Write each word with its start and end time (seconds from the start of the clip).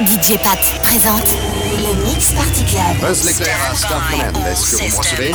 DJ 0.00 0.38
Pat 0.42 0.58
présente 0.82 1.34
le 1.78 2.04
Mix 2.04 2.32
Party 2.32 2.64
Club. 2.64 2.96
Buzz 3.00 3.24
l'éclair 3.24 3.56
à 3.70 3.74
Star 3.74 4.10
Command. 4.10 4.46
Est-ce 4.46 4.70
que 4.70 4.76
vous 4.76 4.88
me 4.90 4.96
recevez 4.96 5.32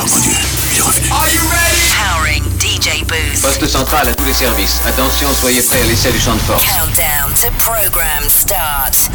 Are 1.10 1.28
you 1.28 1.40
ready? 1.50 1.92
Powering 1.96 2.44
DJ 2.60 3.04
Booth. 3.04 3.40
Poste 3.42 3.66
central 3.66 4.08
à 4.08 4.14
tous 4.14 4.24
les 4.24 4.32
services. 4.32 4.80
Attention, 4.86 5.32
soyez 5.32 5.62
prêts 5.62 5.80
à 5.80 5.84
l'essai 5.84 6.12
du 6.12 6.20
champ 6.20 6.34
de 6.34 6.40
force. 6.40 6.64
Countdown 6.64 7.32
to 7.34 7.50
program 7.58 8.28
start. 8.28 9.10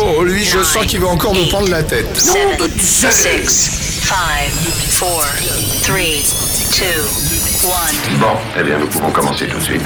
Oh, 0.00 0.22
lui, 0.22 0.44
je 0.44 0.62
sens 0.62 0.86
qu'il 0.86 1.00
va 1.00 1.08
encore 1.08 1.34
nous 1.34 1.46
prendre 1.46 1.68
la 1.70 1.82
tête. 1.82 2.16
7, 2.16 2.62
6, 2.78 4.04
5, 4.04 4.16
4, 4.90 4.98
3, 4.98 5.24
2, 5.88 5.94
1. 8.14 8.18
Bon, 8.18 8.36
eh 8.58 8.62
bien, 8.62 8.78
nous 8.78 8.86
pouvons 8.86 9.10
commencer 9.10 9.46
tout 9.46 9.58
de 9.58 9.64
suite. 9.64 9.82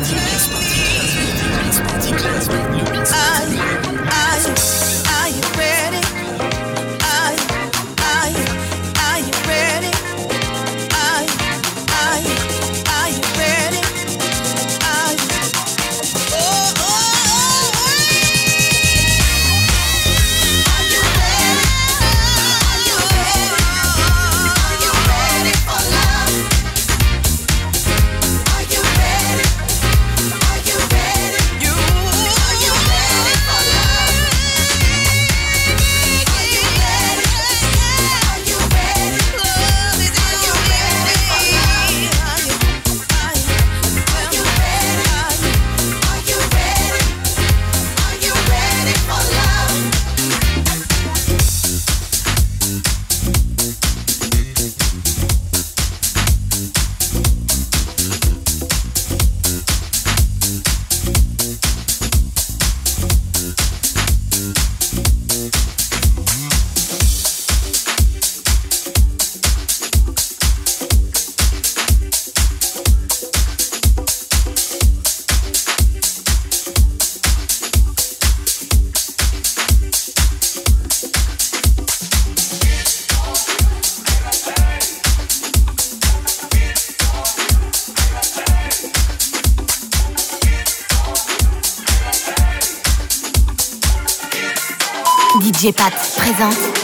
Présente 96.39 96.78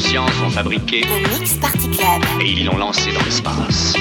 science 0.00 0.30
ont 0.44 0.50
fabriqué 0.50 1.02
le 1.02 1.38
Mix 1.38 1.54
Party 1.54 1.90
Club 1.90 2.22
et 2.40 2.50
ils 2.50 2.64
l'ont 2.64 2.78
lancé 2.78 3.12
dans 3.12 3.22
l'espace. 3.22 3.94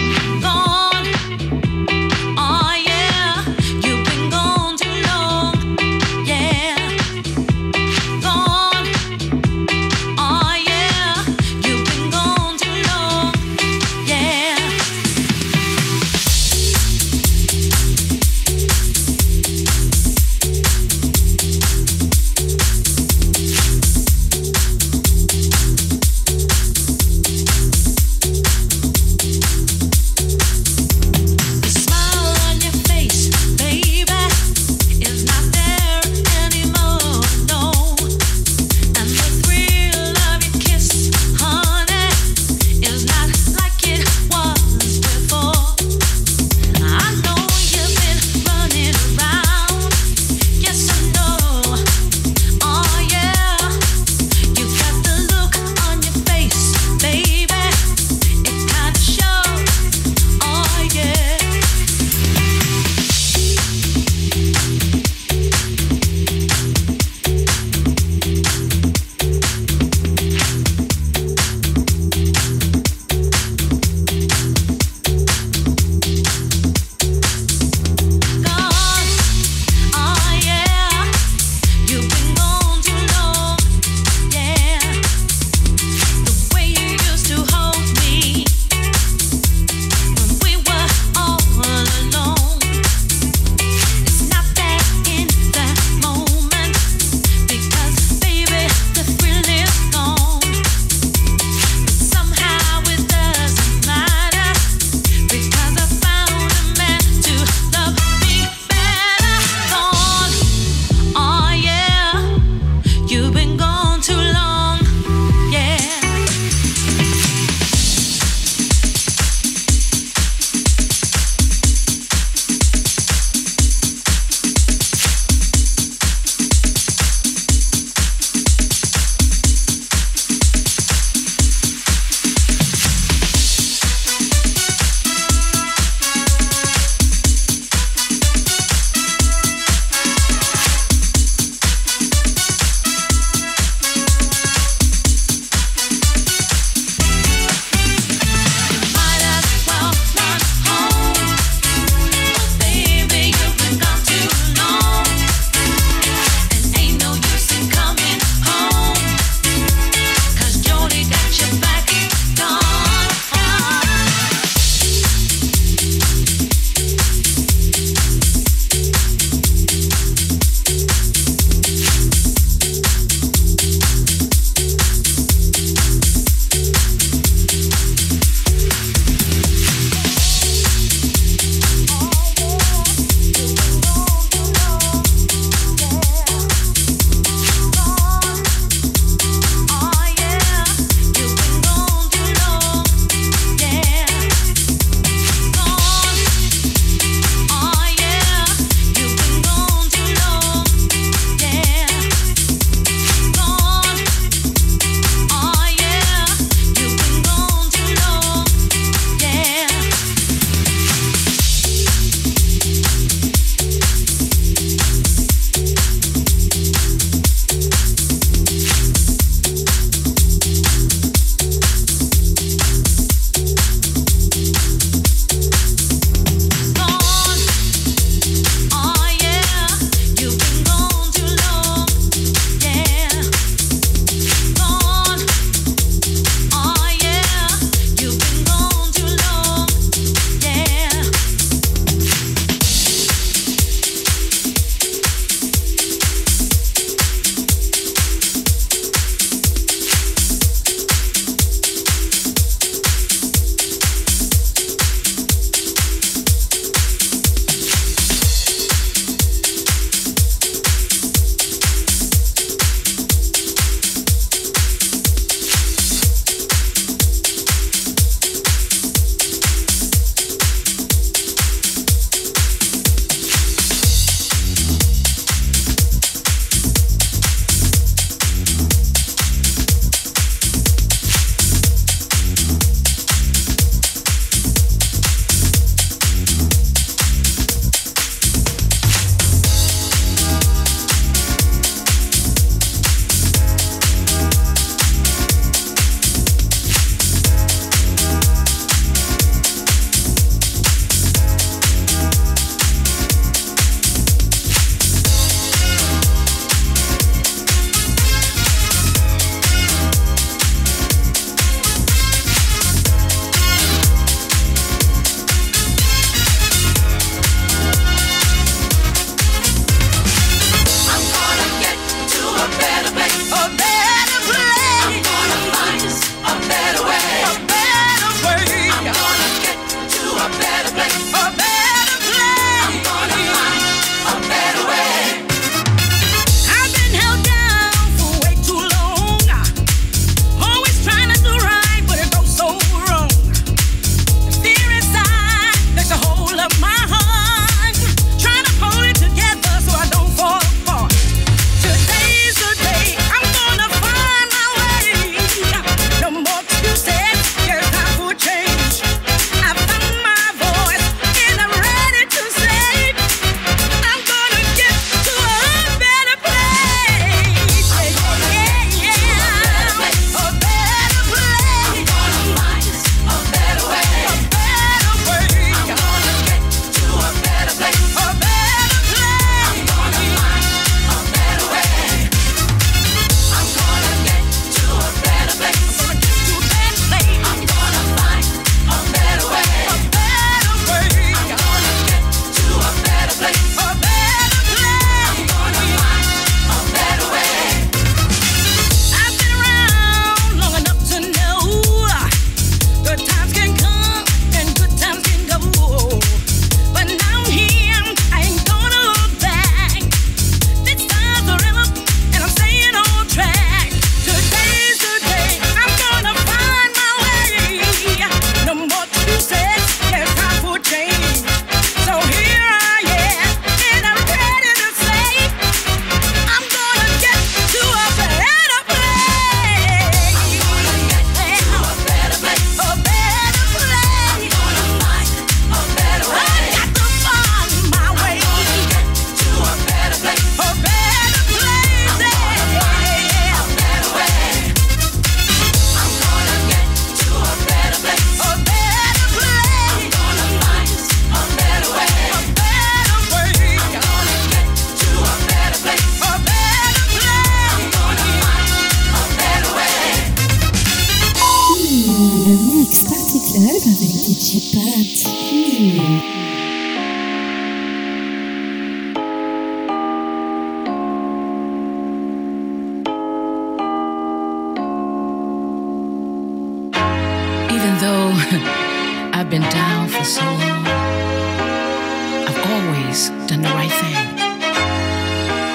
Always 482.99 483.29
done 483.29 483.41
the 483.41 483.49
right 483.49 483.71
thing. 483.71 484.15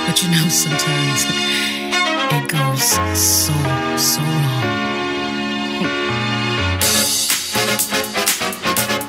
But 0.06 0.22
you 0.22 0.30
know, 0.30 0.48
sometimes 0.48 1.26
it 2.32 2.48
goes 2.48 2.84
so, 3.18 3.52
so 3.96 4.20
wrong. 4.20 4.64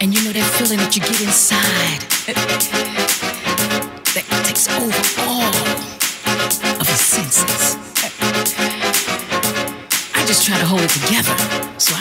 And 0.02 0.14
you 0.14 0.24
know 0.24 0.34
that 0.34 0.50
feeling 0.58 0.80
that 0.80 0.96
you 0.96 1.02
get 1.02 1.22
inside 1.22 2.02
that 4.14 4.26
takes 4.46 4.68
over 4.70 5.22
all 5.28 5.56
of 6.80 6.88
your 6.88 6.98
senses. 6.98 7.78
I 10.14 10.26
just 10.28 10.46
try 10.46 10.58
to 10.58 10.66
hold 10.66 10.82
it 10.82 10.90
together 10.90 11.36
so 11.80 11.95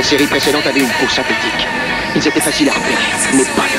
la 0.00 0.04
série 0.04 0.26
précédente 0.26 0.66
avait 0.66 0.80
une 0.80 0.88
peau 0.88 1.06
synthétique. 1.10 1.68
Ils 2.16 2.26
étaient 2.26 2.40
faciles 2.40 2.70
à 2.70 2.72
repérer, 2.72 2.94
mais 3.34 3.44
pas 3.44 3.66
lui. 3.66 3.78